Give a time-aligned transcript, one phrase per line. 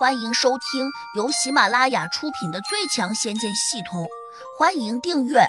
[0.00, 4.04] 欢迎收听由喜马拉雅出品的《最强仙剑系统》，
[4.58, 5.40] 欢迎订阅。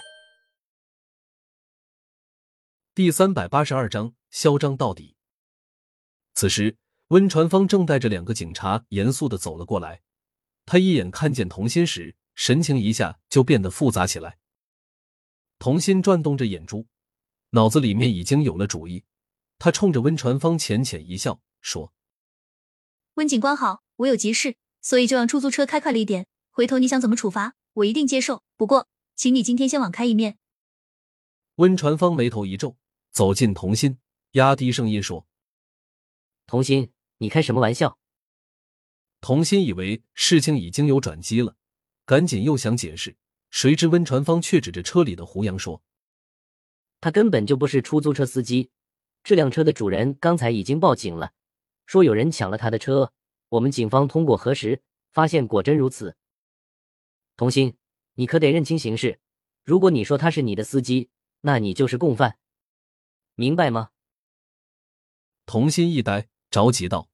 [2.94, 5.16] 第三百八十二章，嚣张到底。
[6.34, 6.76] 此时，
[7.08, 10.02] 温传芳正带着两个警察严肃的走了过来。
[10.65, 14.38] 他一眼看见童心时，神情一下就变得复杂起来。
[15.60, 16.86] 童心转动着眼珠，
[17.52, 19.05] 脑子里面已经有了主意。
[19.58, 21.94] 他冲着温传芳浅浅一笑，说
[23.16, 26.25] ：“温警官好。”我有急事，所以就让出租车开快了一点。
[26.49, 28.41] 回头你想怎么处罚，我一定接受。
[28.57, 30.39] 不过，请你今天先网开一面。
[31.55, 32.77] 温传芳眉头一皱，
[33.11, 33.99] 走近童心，
[34.31, 35.27] 压低声音说
[36.47, 37.99] ：“童心，你开什么玩笑？”
[39.21, 41.55] 童心以为事情已经有转机了，
[42.05, 43.16] 赶紧又想解释，
[43.52, 45.83] 谁知温传芳却指着车里的胡杨说
[46.99, 48.71] ：“他根本就不是出租车司机，
[49.23, 51.33] 这辆车的主人刚才已经报警了，
[51.91, 53.12] 说有人抢了他的车。”
[53.52, 54.81] 我们警方通过核实，
[55.12, 56.16] 发现果真如此。
[57.36, 57.76] 童心，
[58.14, 59.20] 你可得认清形势。
[59.66, 61.09] 如果你说他是你的司机，
[61.42, 62.38] 那你就是共犯，
[63.36, 63.89] 明白吗？
[65.45, 67.09] 童心一呆，着急道：“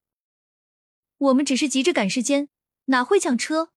[1.17, 2.49] 我们只是急着赶时间，
[2.85, 3.71] 哪会抢车？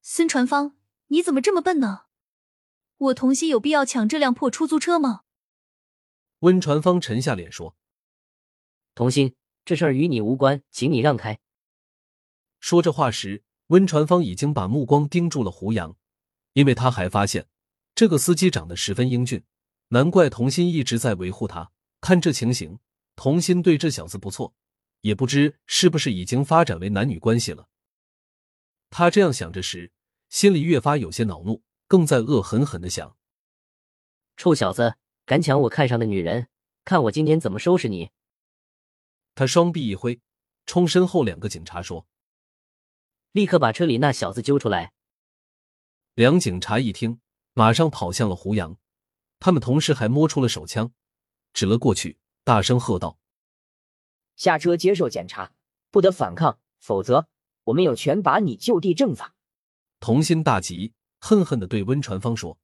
[0.00, 2.06] 孙传芳，你怎么这么笨呢？
[2.96, 5.24] 我童心有必要抢这辆破出租车吗？”
[6.40, 7.76] 温传芳沉下脸说
[8.96, 9.36] ：“童心，
[9.66, 11.38] 这事儿与你无关，请你让开。”
[12.60, 15.94] 说这话时，温传芳已经把目光盯住了胡杨，
[16.54, 17.48] 因为他还发现
[17.94, 19.44] 这个司机长得十分英俊，
[19.88, 21.72] 难怪童心一直在维护他。
[22.00, 22.78] 看这情形，
[23.16, 24.54] 童心对这小子不错，
[25.00, 27.68] 也不知是不是已经发展为男女关系了。
[28.88, 29.90] 他这样想着时，
[30.28, 33.16] 心里越发有些恼怒，更在恶狠狠的想
[34.36, 36.48] ：“臭小子，敢抢我看上的女人，
[36.84, 38.10] 看我今天怎么收拾你！”
[39.36, 40.18] 他双臂一挥，
[40.64, 42.06] 冲身后两个警察说。
[43.32, 44.94] 立刻把车里那小子揪出来！
[46.14, 47.20] 两警察一听，
[47.52, 48.78] 马上跑向了胡杨，
[49.38, 50.90] 他们同时还摸出了手枪，
[51.52, 53.18] 指了过去，大声喝道
[54.36, 55.52] ：“下车接受检查，
[55.90, 57.28] 不得反抗，否则
[57.64, 59.34] 我们有权把你就地正法！”
[60.00, 62.58] 童心大急，恨恨的对温传芳说：“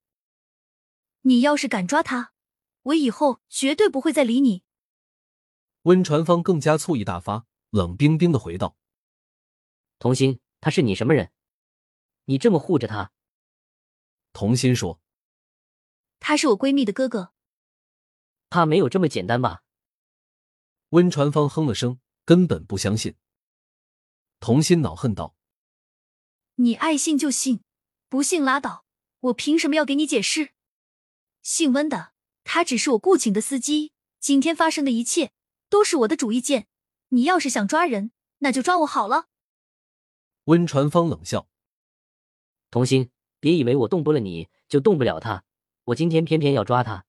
[1.21, 2.33] 你要是敢抓他，
[2.81, 4.63] 我以后绝对不会再理你。”
[5.83, 8.77] 温传芳更加醋意大发，冷冰冰的回道
[9.99, 11.33] ：“童心。”他是你什么人？
[12.23, 13.11] 你这么护着他？
[14.31, 15.01] 童心说
[16.21, 17.33] ：“他是我闺蜜的哥哥。”
[18.49, 19.63] 他没有这么简单吧？
[20.91, 23.17] 温传芳哼了声，根本不相信。
[24.39, 25.35] 童心恼恨道
[26.55, 27.61] ：“你爱信就信，
[28.07, 28.85] 不信拉倒。
[29.19, 30.53] 我凭什么要给你解释？
[31.41, 32.13] 姓温的，
[32.45, 33.91] 他只是我雇请的司机。
[34.21, 35.33] 今天发生的一切
[35.73, 36.67] 都是我的主意见。
[37.09, 39.25] 你要是想抓人，那就抓我好了。”
[40.45, 41.47] 温传芳冷笑
[42.69, 45.43] ：“童心，别以为我动不了你就动不了他。
[45.85, 47.05] 我今天偏偏要抓他，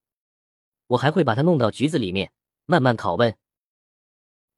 [0.87, 2.31] 我还会把他弄到局子里面
[2.65, 3.37] 慢慢拷问。”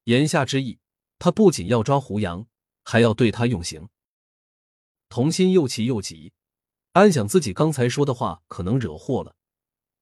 [0.05, 0.79] 言下之意，
[1.19, 2.47] 他不仅要抓胡杨，
[2.85, 3.89] 还要对他用刑。
[5.09, 6.31] 童心又气又急，
[6.93, 9.35] 暗想自己刚才说的话可能惹祸了。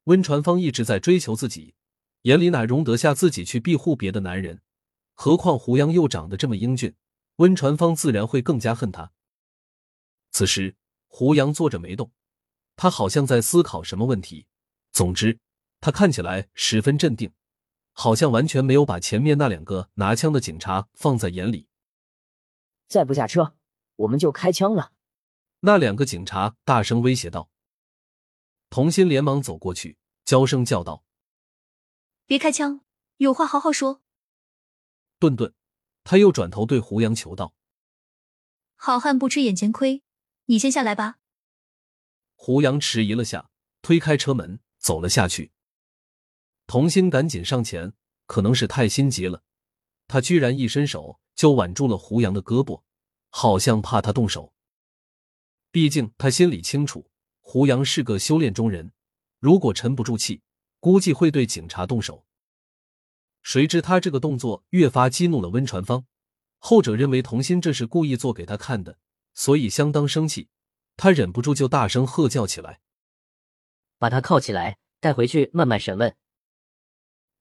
[0.03, 1.73] 温传芳一直在追求自己，
[2.25, 4.63] 眼里哪容得下自己去庇护别的男人？
[5.13, 6.95] 何况胡杨又长得这么英俊。
[7.35, 9.11] 温传芳自然会更加恨他。
[10.31, 10.75] 此时，
[11.07, 12.11] 胡杨坐着没动，
[12.77, 14.47] 他好像在思考什么问题。
[14.91, 15.37] 总之，
[15.81, 17.31] 他看起来十分镇定，
[17.91, 21.67] 好像完全没有把前面那两个拿枪的警察放在眼里。
[22.87, 23.55] 再不下车，
[23.97, 24.93] 我们就开枪了！
[25.59, 27.51] 那两个警察大声威胁道。
[28.71, 31.03] 童心连忙走过去，娇声叫道
[32.25, 32.81] ：“别开枪，
[33.17, 34.01] 有话好好说。”
[35.19, 35.53] 顿顿。
[36.07, 37.55] 他又转头对胡杨求道
[38.77, 40.03] ：“好汉不吃眼前亏，
[40.45, 41.17] 你先下来吧。”
[42.37, 43.49] 胡杨迟疑了下，
[43.81, 45.51] 推开车门走了下去。
[46.67, 47.93] 童心赶紧上前，
[48.27, 49.41] 可能是太心急了，
[50.07, 52.83] 他居然一伸手就挽住了胡杨的胳膊，
[53.31, 54.53] 好像怕他动手。
[55.71, 57.09] 毕竟他心里清楚，
[57.39, 58.93] 胡杨是个修炼中人，
[59.39, 60.43] 如果沉不住气，
[60.85, 62.27] 估计会对警察动手。
[63.41, 66.05] 谁知他这个动作越发激怒了温传芳，
[66.59, 68.99] 后者认为童心这是故意做给他看的，
[69.33, 70.47] 所以相当生气，
[70.95, 72.81] 他忍不住就大声喝叫起来
[73.97, 76.15] ：“把他铐起来，带回去慢慢审问。”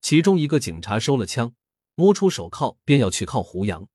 [0.00, 1.54] 其中一个警察收了枪，
[1.96, 3.86] 摸出手铐，便要去铐胡杨。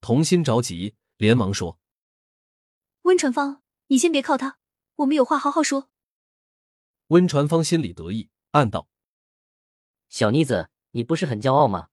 [0.00, 1.78] 童心着急，连忙说
[3.02, 4.58] ：“温传芳，你先别铐他，
[4.96, 5.88] 我们有话好好说。”
[7.14, 8.88] 温传芳心里得意，暗道
[10.10, 11.88] ：“小妮子。”你不是很骄傲吗？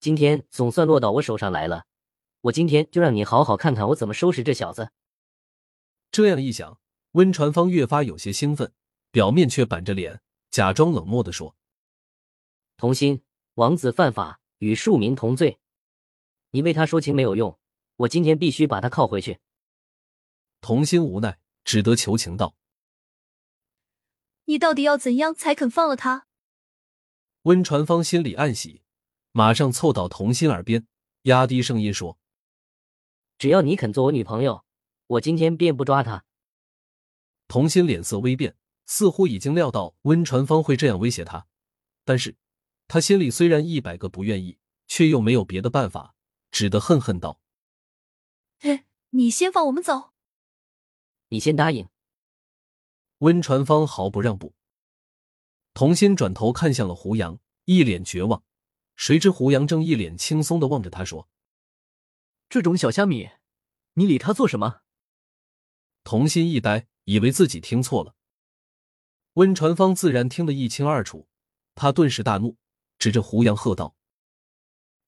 [0.00, 1.84] 今天总算落到我手上来了，
[2.42, 4.90] 我今天就让你好好看看我怎么收拾这小子。
[6.10, 6.78] 这样一想，
[7.12, 8.72] 温传芳越发有些兴奋，
[9.10, 11.54] 表面却板着脸，假装冷漠的说
[12.78, 13.22] ：“童心，
[13.54, 15.58] 王子犯法，与庶民同罪，
[16.52, 17.58] 你为他说情没有用，
[17.96, 19.40] 我今天必须把他铐回去。”
[20.62, 22.54] 童心无奈，只得求情道
[24.44, 26.26] ：“你到底要怎样才肯放了他？”
[27.42, 28.82] 温传芳心里暗喜，
[29.32, 30.86] 马上凑到童心耳边，
[31.22, 32.18] 压低声音说
[33.38, 34.64] ：“只要你肯做我女朋友，
[35.06, 36.24] 我今天便不抓他。”
[37.48, 38.56] 童心脸色微变，
[38.86, 41.46] 似乎已经料到温传芳会这样威胁他，
[42.04, 42.36] 但是
[42.88, 46.14] 他心里虽然一百个不愿意，却又没有别的办法，
[46.50, 47.40] 只得恨恨道
[48.60, 50.12] ：“嘿，你先放我们走。”
[51.28, 51.88] 你先答应。
[53.22, 54.54] 温传芳毫不让步。
[55.74, 58.42] 童心转头看向了胡杨，一脸绝望。
[58.96, 61.28] 谁知胡杨正一脸轻松的望着他说
[62.50, 63.30] ：“这种小虾米，
[63.94, 64.80] 你理他做什么？”
[66.02, 68.16] 童心一呆，以为自己听错了。
[69.34, 71.28] 温传芳自然听得一清二楚，
[71.76, 72.58] 他顿时大怒，
[72.98, 73.96] 指着胡杨喝道：“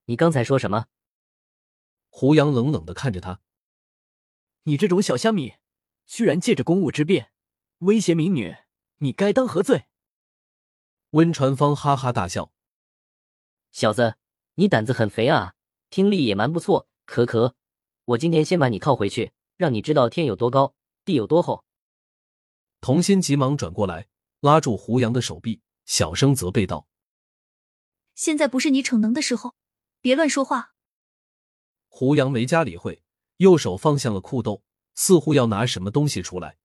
[0.06, 0.86] 你刚才说什么？”
[2.10, 3.40] 胡杨冷冷的看着他
[4.62, 5.54] ：“你这种小虾米！”
[6.06, 7.32] 居然借着公务之便
[7.84, 8.56] 威胁民女，
[8.96, 9.84] 你该当何罪？
[11.10, 12.50] 温传芳哈哈大笑
[13.72, 14.16] ：“小子，
[14.54, 15.54] 你胆子很肥啊，
[15.90, 16.88] 听力也蛮不错。
[17.04, 17.54] 可可，
[18.06, 21.66] 我今天先把你铐回去，让你知道天有多高，地有多厚。”
[22.80, 24.08] 童心急忙转过来，
[24.40, 26.88] 拉住胡杨的手臂，小声责备道
[28.16, 29.56] ：“现在不是你逞能的时候，
[30.00, 30.72] 别乱说话。”
[31.88, 33.02] 胡杨没加理会，
[33.36, 34.62] 右手放向了裤兜。
[34.94, 36.56] 似乎要拿什么东西出来。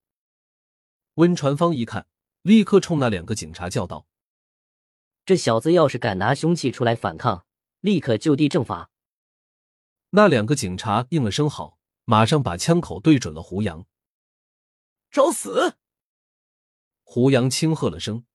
[1.19, 2.07] 温传芳一看，
[2.44, 4.07] 立刻冲那两个警察叫道
[5.27, 7.45] ：“这小子要是敢拿凶器出来反抗，
[7.81, 8.89] 立刻就地正法！”
[10.12, 13.86] 那两个警察应了声好，马上把枪口对准了胡杨。
[15.12, 15.75] 找死！
[17.04, 18.25] 胡杨轻喝了声，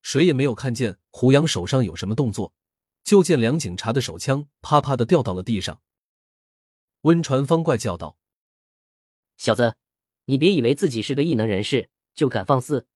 [0.00, 2.54] 谁也没有看见胡杨手上有什么动作，
[3.04, 5.82] 就见两警察的手枪啪啪的掉到了地上。
[7.02, 8.16] 温传芳怪叫道。
[9.36, 9.76] 小子，
[10.28, 12.86] 你别以为自己是个异能人士就敢放肆！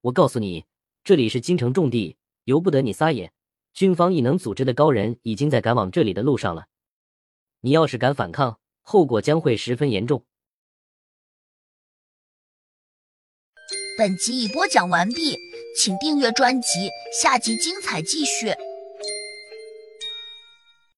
[0.00, 0.64] 我告诉你，
[1.04, 3.32] 这里是京城重地，由不得你撒野。
[3.72, 6.66] 军方异能组织的高人已经在赶往这里的路上了。
[7.60, 10.24] 你要是敢反抗，后果将会十分严重。
[13.96, 15.36] 本集已播讲完毕，
[15.76, 16.90] 请订阅专辑，
[17.22, 18.48] 下集精彩继续。